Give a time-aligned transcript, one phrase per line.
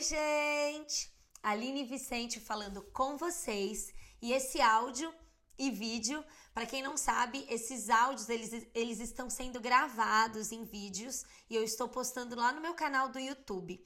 [0.00, 1.12] Oi, gente!
[1.42, 3.92] Aline Vicente falando com vocês.
[4.22, 5.12] E esse áudio
[5.58, 11.22] e vídeo, para quem não sabe, esses áudios eles, eles estão sendo gravados em vídeos
[11.50, 13.78] e eu estou postando lá no meu canal do YouTube.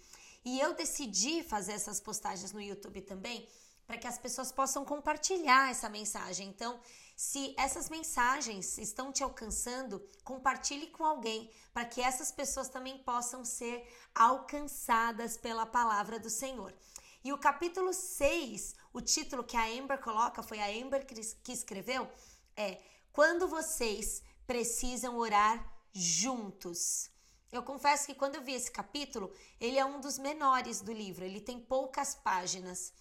[0.45, 3.49] E eu decidi fazer essas postagens no YouTube também
[3.85, 6.47] para que as pessoas possam compartilhar essa mensagem.
[6.47, 6.81] Então,
[7.17, 13.45] se essas mensagens estão te alcançando, compartilhe com alguém para que essas pessoas também possam
[13.45, 16.75] ser alcançadas pela palavra do Senhor.
[17.23, 22.11] E o capítulo 6, o título que a Amber coloca, foi a Amber que escreveu,
[22.57, 22.81] é
[23.13, 27.11] Quando vocês precisam orar juntos.
[27.51, 31.25] Eu confesso que quando eu vi esse capítulo, ele é um dos menores do livro,
[31.25, 32.93] ele tem poucas páginas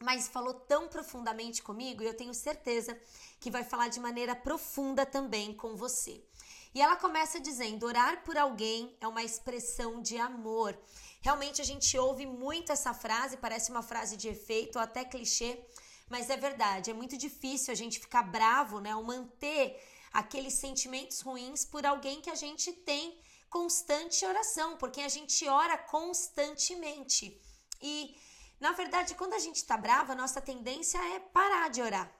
[0.00, 2.98] mas falou tão profundamente comigo e eu tenho certeza
[3.40, 6.22] que vai falar de maneira profunda também com você.
[6.74, 10.78] E ela começa dizendo: orar por alguém é uma expressão de amor.
[11.22, 15.58] Realmente a gente ouve muito essa frase, parece uma frase de efeito ou até clichê,
[16.08, 21.20] mas é verdade, é muito difícil a gente ficar bravo, né, ou manter aqueles sentimentos
[21.20, 23.18] ruins por alguém que a gente tem
[23.48, 27.40] constante oração, porque a gente ora constantemente.
[27.82, 28.16] E
[28.60, 32.10] na verdade, quando a gente tá brava, nossa tendência é parar de orar.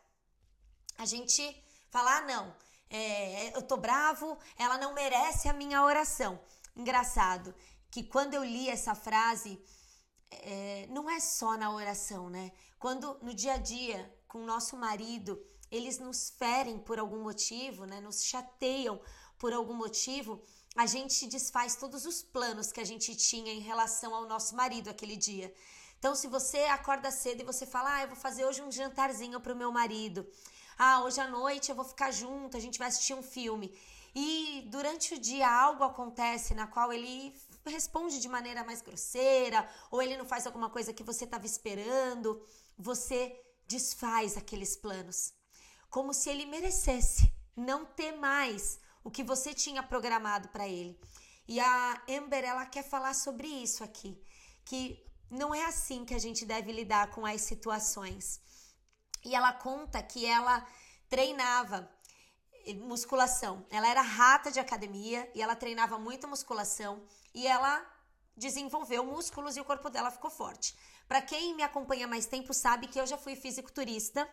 [0.98, 1.42] A gente
[1.91, 2.56] falar, ah, não,
[2.91, 6.39] é, eu tô bravo, ela não merece a minha oração.
[6.75, 7.55] Engraçado
[7.91, 9.61] que quando eu li essa frase,
[10.31, 12.53] é, não é só na oração, né?
[12.79, 17.87] Quando no dia a dia, com o nosso marido, eles nos ferem por algum motivo,
[17.87, 18.01] né?
[18.01, 19.01] Nos chateiam
[19.39, 20.42] por algum motivo,
[20.77, 24.89] a gente desfaz todos os planos que a gente tinha em relação ao nosso marido
[24.91, 25.53] aquele dia.
[25.98, 29.41] Então, se você acorda cedo e você fala, ah, eu vou fazer hoje um jantarzinho
[29.41, 30.27] pro meu marido.
[30.78, 33.77] Ah, hoje à noite eu vou ficar junto, a gente vai assistir um filme.
[34.14, 37.34] E durante o dia algo acontece na qual ele
[37.67, 42.42] responde de maneira mais grosseira, ou ele não faz alguma coisa que você estava esperando,
[42.78, 45.33] você desfaz aqueles planos.
[45.90, 50.98] Como se ele merecesse não ter mais o que você tinha programado para ele.
[51.48, 54.20] E a Amber, ela quer falar sobre isso aqui,
[54.64, 58.41] que não é assim que a gente deve lidar com as situações.
[59.25, 60.67] E ela conta que ela
[61.09, 61.91] treinava
[62.75, 63.65] musculação.
[63.70, 67.03] Ela era rata de academia e ela treinava muita musculação
[67.35, 67.85] e ela
[68.36, 70.77] desenvolveu músculos e o corpo dela ficou forte.
[71.09, 74.29] Para quem me acompanha mais tempo sabe que eu já fui fisiculturista.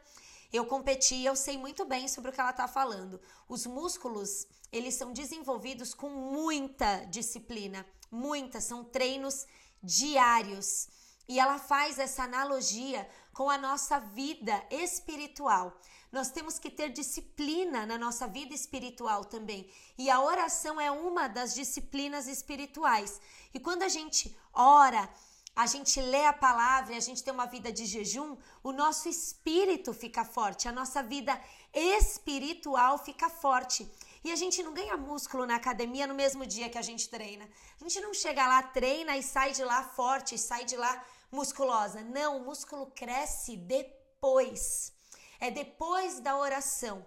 [0.51, 3.19] Eu competi, eu sei muito bem sobre o que ela está falando.
[3.47, 9.47] Os músculos, eles são desenvolvidos com muita disciplina, muita, são treinos
[9.83, 10.87] diários.
[11.27, 15.77] E ela faz essa analogia com a nossa vida espiritual.
[16.11, 19.69] Nós temos que ter disciplina na nossa vida espiritual também.
[19.97, 23.19] E a oração é uma das disciplinas espirituais.
[23.53, 25.09] E quando a gente ora,
[25.55, 29.07] a gente lê a palavra e a gente tem uma vida de jejum, o nosso
[29.07, 31.39] espírito fica forte, a nossa vida
[31.73, 33.89] espiritual fica forte.
[34.23, 37.49] E a gente não ganha músculo na academia no mesmo dia que a gente treina.
[37.79, 42.01] A gente não chega lá, treina e sai de lá forte, sai de lá musculosa.
[42.01, 44.93] Não, o músculo cresce depois.
[45.39, 47.05] É depois da oração.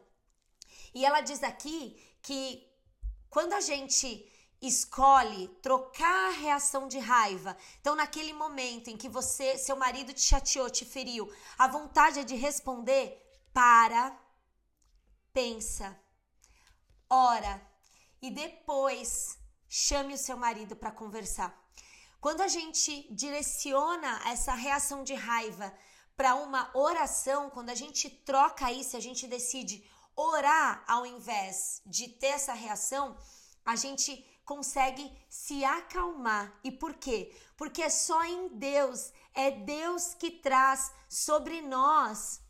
[0.94, 2.70] E ela diz aqui que
[3.30, 7.56] quando a gente escolhe trocar a reação de raiva.
[7.80, 12.24] Então, naquele momento em que você, seu marido te chateou, te feriu, a vontade é
[12.24, 13.22] de responder,
[13.52, 14.18] para,
[15.32, 15.98] pensa,
[17.08, 17.60] ora
[18.20, 21.56] e depois chame o seu marido para conversar.
[22.20, 25.72] Quando a gente direciona essa reação de raiva
[26.16, 29.84] para uma oração, quando a gente troca isso, a gente decide
[30.14, 33.16] orar ao invés de ter essa reação,
[33.64, 36.58] a gente consegue se acalmar.
[36.64, 37.36] E por quê?
[37.56, 42.40] Porque é só em Deus, é Deus que traz sobre nós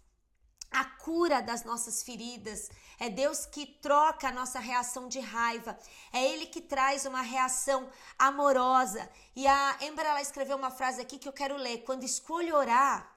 [0.77, 2.71] a cura das nossas feridas.
[3.01, 5.79] É Deus que troca a nossa reação de raiva.
[6.13, 7.89] É Ele que traz uma reação
[8.19, 9.09] amorosa.
[9.35, 11.79] E a Embra ela escreveu uma frase aqui que eu quero ler.
[11.79, 13.11] Quando escolho orar,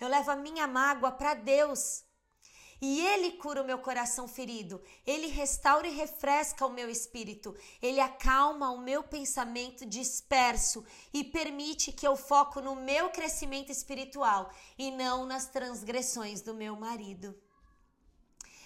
[0.00, 2.02] eu levo a minha mágoa para Deus.
[2.86, 7.98] E Ele cura o meu coração ferido, Ele restaura e refresca o meu espírito, Ele
[7.98, 14.90] acalma o meu pensamento disperso e permite que eu foco no meu crescimento espiritual e
[14.90, 17.34] não nas transgressões do meu marido.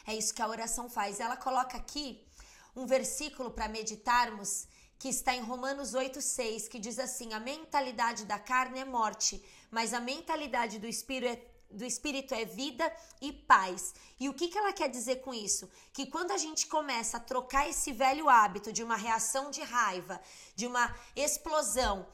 [0.05, 1.21] É isso que a oração faz.
[1.21, 2.27] Ela coloca aqui
[2.75, 4.67] um versículo para meditarmos
[4.99, 9.95] que está em Romanos 8,6, que diz assim: A mentalidade da carne é morte, mas
[9.95, 13.95] a mentalidade do espírito é do Espírito é vida e paz.
[14.19, 15.69] E o que, que ela quer dizer com isso?
[15.93, 20.21] Que quando a gente começa a trocar esse velho hábito de uma reação de raiva,
[20.55, 22.07] de uma explosão,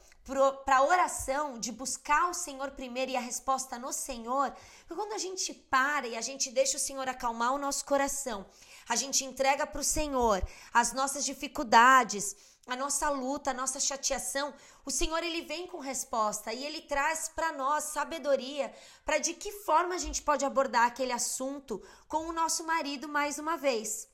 [0.65, 4.51] para oração, de buscar o Senhor primeiro e a resposta no Senhor,
[4.87, 8.43] quando a gente para e a gente deixa o Senhor acalmar o nosso coração,
[8.89, 10.43] a gente entrega para o Senhor
[10.73, 12.35] as nossas dificuldades,
[12.67, 14.53] a nossa luta, a nossa chateação,
[14.83, 18.73] o Senhor ele vem com resposta e ele traz para nós sabedoria
[19.05, 23.37] para de que forma a gente pode abordar aquele assunto com o nosso marido mais
[23.37, 24.07] uma vez.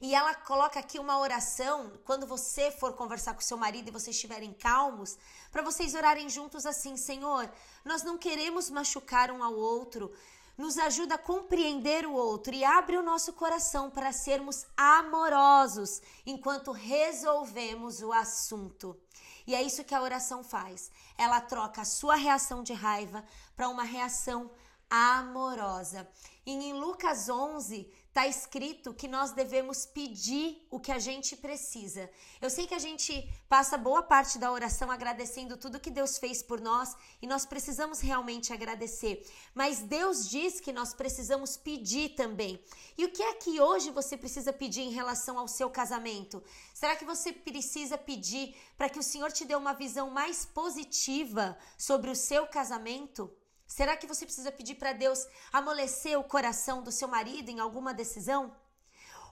[0.00, 4.16] E ela coloca aqui uma oração, quando você for conversar com seu marido e vocês
[4.16, 5.16] estiverem calmos,
[5.50, 7.48] para vocês orarem juntos assim: Senhor,
[7.84, 10.12] nós não queremos machucar um ao outro,
[10.56, 16.72] nos ajuda a compreender o outro e abre o nosso coração para sermos amorosos enquanto
[16.72, 18.98] resolvemos o assunto.
[19.46, 20.90] E é isso que a oração faz.
[21.18, 23.24] Ela troca a sua reação de raiva
[23.56, 24.50] para uma reação
[24.88, 26.08] amorosa.
[26.44, 32.10] E em Lucas 11 está escrito que nós devemos pedir o que a gente precisa.
[32.42, 36.42] Eu sei que a gente passa boa parte da oração agradecendo tudo que Deus fez
[36.42, 39.26] por nós e nós precisamos realmente agradecer.
[39.54, 42.62] Mas Deus diz que nós precisamos pedir também.
[42.98, 46.42] E o que é que hoje você precisa pedir em relação ao seu casamento?
[46.74, 51.56] Será que você precisa pedir para que o Senhor te dê uma visão mais positiva
[51.78, 53.34] sobre o seu casamento?
[53.72, 57.94] Será que você precisa pedir para Deus amolecer o coração do seu marido em alguma
[57.94, 58.54] decisão?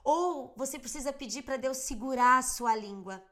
[0.03, 3.23] Ou você precisa pedir para Deus segurar a sua língua?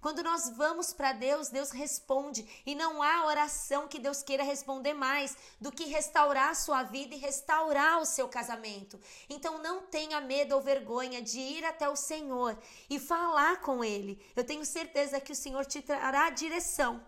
[0.00, 2.48] Quando nós vamos para Deus, Deus responde.
[2.64, 7.16] E não há oração que Deus queira responder mais do que restaurar a sua vida
[7.16, 9.00] e restaurar o seu casamento.
[9.28, 12.56] Então não tenha medo ou vergonha de ir até o Senhor
[12.88, 14.24] e falar com Ele.
[14.36, 17.04] Eu tenho certeza que o Senhor te trará direção.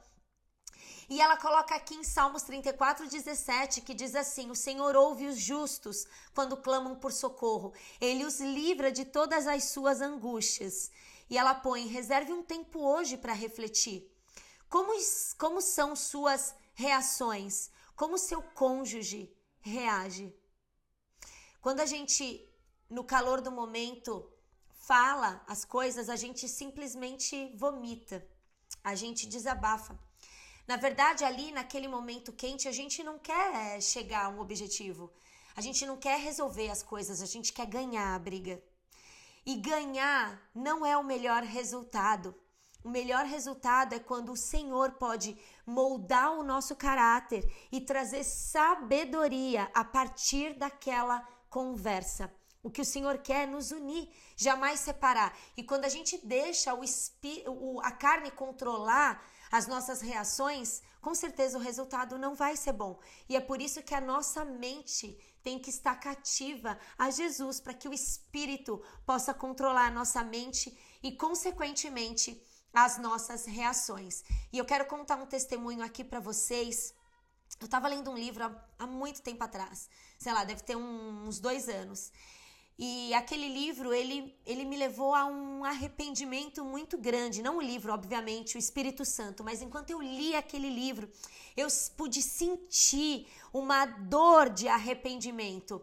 [1.09, 5.39] E ela coloca aqui em Salmos 34, 17, que diz assim: O Senhor ouve os
[5.39, 6.05] justos
[6.35, 10.91] quando clamam por socorro, ele os livra de todas as suas angústias.
[11.31, 14.11] E ela põe: reserve um tempo hoje para refletir.
[14.69, 14.93] Como,
[15.39, 17.71] como são suas reações?
[17.95, 20.35] Como seu cônjuge reage?
[21.61, 22.49] Quando a gente,
[22.91, 24.29] no calor do momento,
[24.75, 28.27] fala as coisas, a gente simplesmente vomita,
[28.83, 29.99] a gente desabafa.
[30.67, 35.13] Na verdade, ali naquele momento quente, a gente não quer chegar a um objetivo.
[35.55, 38.61] A gente não quer resolver as coisas, a gente quer ganhar a briga.
[39.45, 42.35] E ganhar não é o melhor resultado.
[42.83, 49.71] O melhor resultado é quando o Senhor pode moldar o nosso caráter e trazer sabedoria
[49.73, 52.33] a partir daquela conversa.
[52.67, 55.39] O que o Senhor quer é nos unir, jamais separar.
[55.57, 56.81] E quando a gente deixa o,
[57.47, 62.99] o a carne controlar as nossas reações, com certeza o resultado não vai ser bom.
[63.29, 67.73] E é por isso que a nossa mente tem que estar cativa a Jesus, para
[67.73, 72.43] que o Espírito possa controlar a nossa mente e, consequentemente,
[72.75, 74.25] as nossas reações.
[74.53, 76.93] E eu quero contar um testemunho aqui para vocês.
[77.61, 81.29] Eu estava lendo um livro há, há, muito tempo atrás, sei lá, deve ter um,
[81.29, 82.11] uns dois anos.
[82.79, 87.43] E aquele livro, ele, ele me levou a um arrependimento muito grande.
[87.43, 91.09] Não o livro, obviamente, o Espírito Santo, mas enquanto eu li aquele livro,
[91.57, 95.81] eu pude sentir uma dor de arrependimento.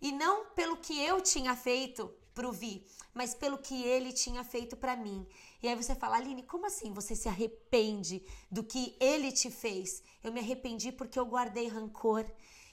[0.00, 4.74] E não pelo que eu tinha feito pro Vi, mas pelo que ele tinha feito
[4.76, 5.26] para mim.
[5.62, 10.02] E aí você fala, Aline, como assim você se arrepende do que ele te fez?
[10.24, 12.24] Eu me arrependi porque eu guardei rancor,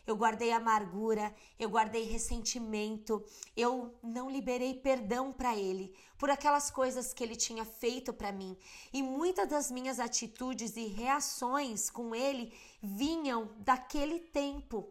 [0.08, 3.24] eu guardei amargura, eu guardei ressentimento,
[3.56, 8.58] eu não liberei perdão para ele por aquelas coisas que ele tinha feito para mim.
[8.94, 14.90] E muitas das minhas atitudes e reações com ele vinham daquele tempo,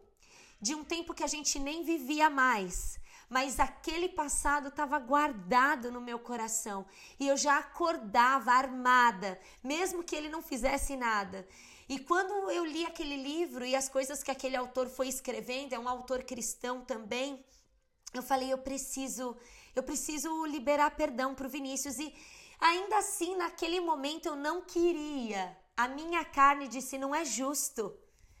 [0.61, 5.99] de um tempo que a gente nem vivia mais mas aquele passado estava guardado no
[5.99, 6.85] meu coração
[7.19, 11.45] e eu já acordava armada, mesmo que ele não fizesse nada.
[11.89, 15.79] E quando eu li aquele livro e as coisas que aquele autor foi escrevendo, é
[15.79, 17.45] um autor cristão também,
[18.13, 19.37] eu falei, eu preciso,
[19.75, 22.13] eu preciso liberar perdão para o Vinícius e
[22.59, 25.57] ainda assim naquele momento eu não queria.
[25.77, 27.97] A minha carne disse, não é justo.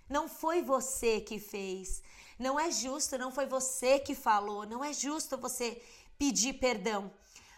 [0.09, 2.01] Não foi você que fez.
[2.39, 5.81] Não é justo, não foi você que falou, não é justo você
[6.17, 7.11] pedir perdão.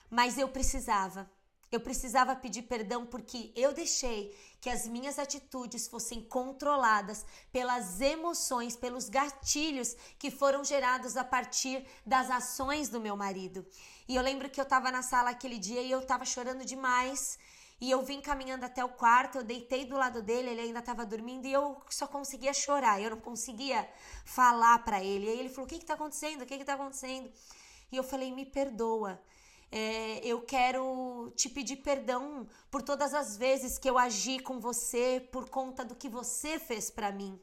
[0.09, 1.29] Mas eu precisava.
[1.71, 8.75] Eu precisava pedir perdão porque eu deixei que as minhas atitudes fossem controladas pelas emoções,
[8.75, 13.65] pelos gatilhos que foram gerados a partir das ações do meu marido.
[14.07, 17.37] E eu lembro que eu estava na sala aquele dia e eu estava chorando demais.
[17.81, 21.05] E eu vim caminhando até o quarto, eu deitei do lado dele, ele ainda estava
[21.05, 23.89] dormindo e eu só conseguia chorar, eu não conseguia
[24.25, 25.27] falar para ele.
[25.27, 26.41] E aí ele falou: O que está acontecendo?
[26.41, 27.31] O que está acontecendo?
[27.89, 29.21] E eu falei: Me perdoa.
[29.71, 35.27] É, eu quero te pedir perdão por todas as vezes que eu agi com você
[35.31, 37.39] por conta do que você fez para mim.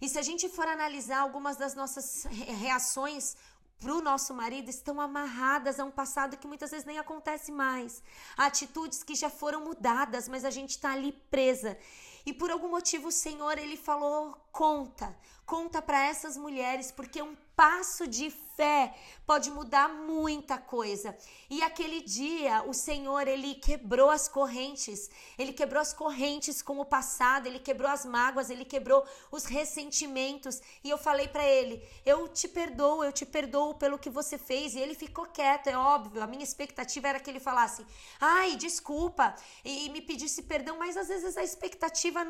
[0.00, 3.36] E se a gente for analisar algumas das nossas reações
[3.80, 8.02] para o nosso marido estão amarradas a um passado que muitas vezes nem acontece mais.
[8.36, 11.78] atitudes que já foram mudadas, mas a gente está ali presa.
[12.26, 17.36] E por algum motivo o Senhor ele falou: conta, conta para essas mulheres, porque um
[17.54, 18.94] passo de fé
[19.26, 21.16] pode mudar muita coisa.
[21.50, 26.84] E aquele dia o Senhor ele quebrou as correntes, ele quebrou as correntes com o
[26.84, 30.60] passado, ele quebrou as mágoas, ele quebrou os ressentimentos.
[30.84, 34.74] E eu falei para ele: "Eu te perdoo, eu te perdoo pelo que você fez".
[34.74, 36.22] E ele ficou quieto, é óbvio.
[36.22, 37.84] A minha expectativa era que ele falasse:
[38.20, 39.34] "Ai, desculpa",
[39.64, 42.20] e me pedisse perdão, mas às vezes a expectativa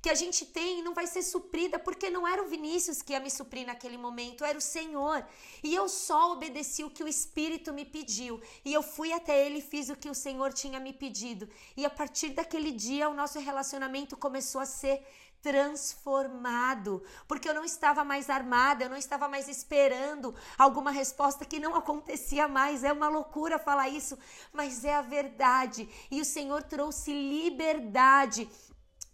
[0.00, 3.20] que a gente tem não vai ser suprida porque não era o Vinícius que ia
[3.20, 5.24] me suprir naquele momento, era o Senhor.
[5.62, 8.40] E eu só obedeci o que o Espírito me pediu.
[8.64, 11.48] E eu fui até ele e fiz o que o Senhor tinha me pedido.
[11.76, 15.04] E a partir daquele dia, o nosso relacionamento começou a ser
[15.42, 21.60] transformado, porque eu não estava mais armada, eu não estava mais esperando alguma resposta que
[21.60, 22.82] não acontecia mais.
[22.82, 24.18] É uma loucura falar isso,
[24.52, 25.88] mas é a verdade.
[26.10, 28.48] E o Senhor trouxe liberdade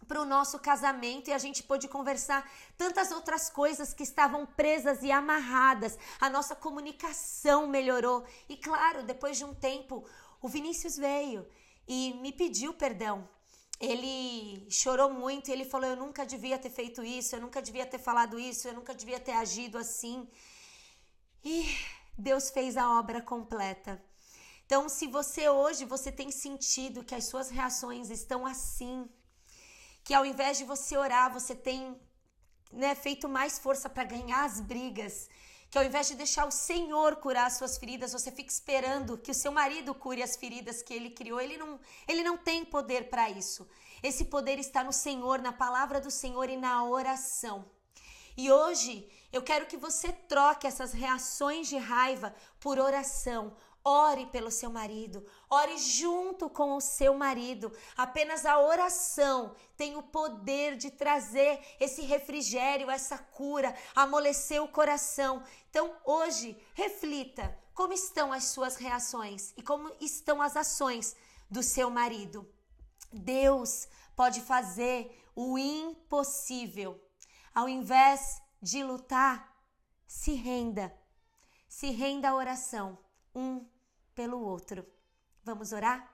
[0.07, 5.03] para o nosso casamento e a gente pôde conversar tantas outras coisas que estavam presas
[5.03, 5.97] e amarradas.
[6.19, 8.25] A nossa comunicação melhorou.
[8.47, 10.07] E claro, depois de um tempo,
[10.41, 11.47] o Vinícius veio
[11.87, 13.27] e me pediu perdão.
[13.79, 17.99] Ele chorou muito, ele falou: Eu nunca devia ter feito isso, eu nunca devia ter
[17.99, 20.27] falado isso, eu nunca devia ter agido assim.
[21.43, 21.67] E
[22.17, 24.01] Deus fez a obra completa.
[24.65, 29.07] Então, se você hoje você tem sentido que as suas reações estão assim,
[30.05, 31.99] que ao invés de você orar, você tem
[32.71, 35.27] né, feito mais força para ganhar as brigas,
[35.69, 39.31] que ao invés de deixar o Senhor curar as suas feridas, você fica esperando que
[39.31, 41.41] o seu marido cure as feridas que ele criou.
[41.41, 43.67] Ele não, ele não tem poder para isso.
[44.03, 47.65] Esse poder está no Senhor, na palavra do Senhor e na oração.
[48.37, 53.57] E hoje eu quero que você troque essas reações de raiva por oração.
[53.87, 57.71] Ore pelo seu marido, ore junto com o seu marido.
[57.95, 65.43] Apenas a oração tem o poder de trazer esse refrigério, essa cura, amolecer o coração.
[65.69, 71.15] Então, hoje, reflita como estão as suas reações e como estão as ações
[71.47, 72.51] do seu marido.
[73.13, 76.99] Deus pode fazer o impossível.
[77.53, 79.55] Ao invés de lutar,
[80.07, 80.91] se renda.
[81.69, 82.97] Se renda à oração.
[83.35, 83.74] Um
[84.15, 84.85] pelo outro.
[85.43, 86.11] Vamos orar?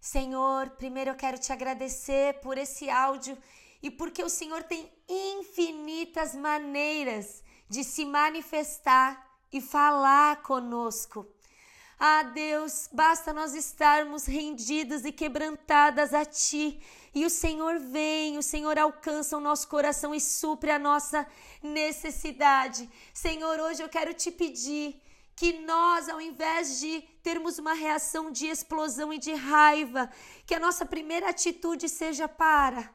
[0.00, 3.36] Senhor, primeiro eu quero te agradecer por esse áudio
[3.82, 11.26] e porque o Senhor tem infinitas maneiras de se manifestar e falar conosco.
[11.98, 16.82] Ah, Deus, basta nós estarmos rendidas e quebrantadas a Ti.
[17.14, 21.26] E o Senhor vem, o Senhor alcança o nosso coração e supre a nossa
[21.62, 22.90] necessidade.
[23.12, 25.00] Senhor, hoje eu quero te pedir
[25.34, 30.10] que nós, ao invés de termos uma reação de explosão e de raiva,
[30.46, 32.92] que a nossa primeira atitude seja para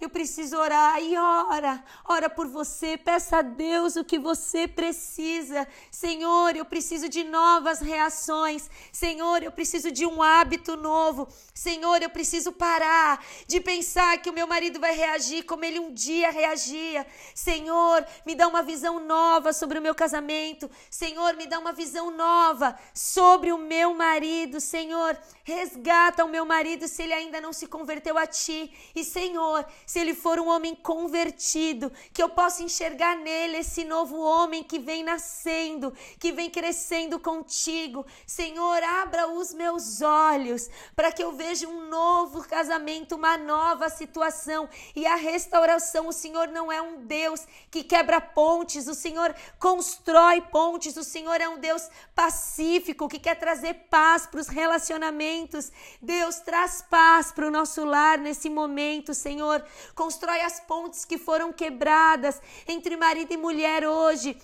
[0.00, 5.66] eu preciso orar e ora, ora por você, peça a Deus o que você precisa.
[5.90, 8.68] Senhor, eu preciso de novas reações.
[8.92, 11.28] Senhor, eu preciso de um hábito novo.
[11.52, 15.92] Senhor, eu preciso parar de pensar que o meu marido vai reagir como ele um
[15.92, 17.06] dia reagia.
[17.34, 20.70] Senhor, me dá uma visão nova sobre o meu casamento.
[20.90, 24.60] Senhor, me dá uma visão nova sobre o meu marido.
[24.60, 28.72] Senhor, resgata o meu marido se ele ainda não se converteu a ti.
[28.94, 34.18] E Senhor, se ele for um homem convertido, que eu possa enxergar nele esse novo
[34.18, 38.06] homem que vem nascendo, que vem crescendo contigo.
[38.26, 44.68] Senhor, abra os meus olhos para que eu veja um novo casamento, uma nova situação
[44.94, 46.08] e a restauração.
[46.08, 51.40] O Senhor não é um Deus que quebra pontes, o Senhor constrói pontes, o Senhor
[51.40, 55.70] é um Deus pacífico que quer trazer paz para os relacionamentos.
[56.00, 59.64] Deus traz paz para o nosso lar nesse momento, Senhor
[59.94, 64.36] constrói as pontes que foram quebradas entre marido e mulher hoje.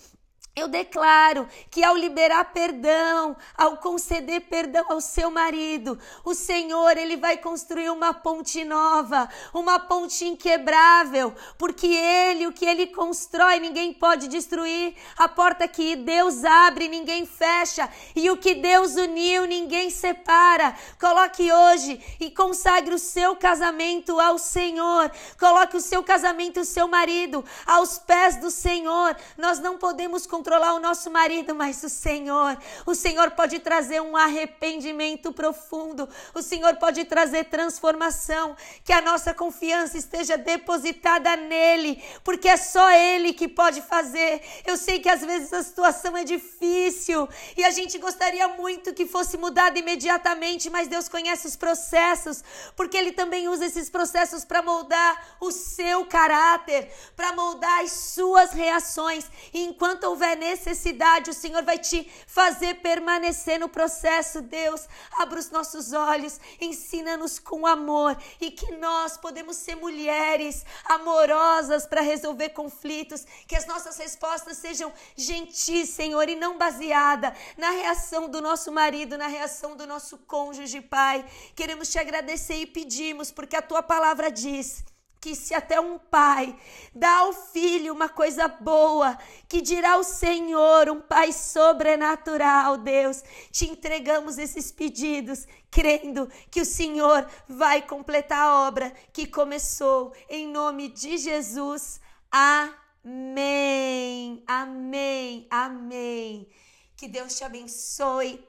[0.57, 7.17] Eu declaro que ao liberar perdão, ao conceder perdão ao seu marido, o Senhor ele
[7.17, 13.95] vai construir uma ponte nova, uma ponte inquebrável, porque ele, o que ele constrói, ninguém
[13.95, 14.97] pode destruir.
[15.17, 20.75] A porta que Deus abre, ninguém fecha, e o que Deus uniu, ninguém separa.
[20.99, 25.13] Coloque hoje e consagre o seu casamento ao Senhor.
[25.39, 29.17] Coloque o seu casamento, o seu marido aos pés do Senhor.
[29.39, 32.57] Nós não podemos controlar o nosso marido, mas o Senhor,
[32.87, 39.35] o Senhor pode trazer um arrependimento profundo, o Senhor pode trazer transformação, que a nossa
[39.35, 44.43] confiança esteja depositada nele, porque é só ele que pode fazer.
[44.65, 49.05] Eu sei que às vezes a situação é difícil e a gente gostaria muito que
[49.05, 52.43] fosse mudada imediatamente, mas Deus conhece os processos,
[52.75, 58.53] porque ele também usa esses processos para moldar o seu caráter, para moldar as suas
[58.53, 59.27] reações.
[59.53, 64.41] E enquanto houver houver necessidade, o Senhor vai te fazer permanecer no processo.
[64.41, 64.87] Deus,
[65.19, 72.01] abra os nossos olhos, ensina-nos com amor e que nós podemos ser mulheres amorosas para
[72.01, 78.41] resolver conflitos, que as nossas respostas sejam gentis, Senhor, e não baseada na reação do
[78.41, 81.25] nosso marido, na reação do nosso cônjuge, Pai.
[81.55, 84.85] Queremos te agradecer e pedimos, porque a tua palavra diz
[85.21, 86.59] que se até um pai
[86.95, 93.23] dá ao filho uma coisa boa, que dirá o Senhor, um pai sobrenatural, Deus,
[93.53, 100.49] te entregamos esses pedidos, crendo que o Senhor vai completar a obra que começou, em
[100.49, 102.01] nome de Jesus.
[102.31, 104.43] Amém.
[104.47, 105.47] Amém.
[105.51, 106.49] Amém.
[106.97, 108.43] Que Deus te abençoe.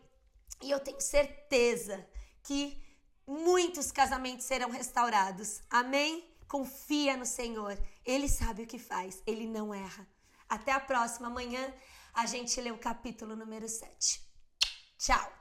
[0.62, 2.08] E eu tenho certeza
[2.44, 2.82] que
[3.28, 5.62] muitos casamentos serão restaurados.
[5.70, 6.31] Amém.
[6.52, 7.82] Confia no Senhor.
[8.06, 9.24] Ele sabe o que faz.
[9.26, 10.06] Ele não erra.
[10.50, 11.28] Até a próxima.
[11.28, 11.74] Amanhã
[12.14, 14.22] a gente lê o capítulo número 7.
[14.98, 15.32] Tchau.